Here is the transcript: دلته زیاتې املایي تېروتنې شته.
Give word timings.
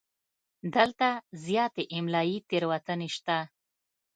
دلته 0.75 1.09
زیاتې 1.45 1.83
املایي 1.97 2.37
تېروتنې 2.49 3.09
شته. 3.15 3.37